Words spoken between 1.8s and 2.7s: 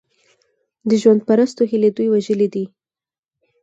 دوی وژلي دي.